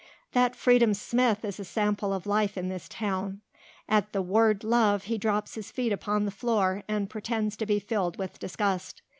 [0.31, 3.41] "That Freedom Smith is a sample of life in this town.
[3.87, 7.77] At the word love he drops his feet upon the floor and pretends to be
[7.77, 9.03] filled with disgust.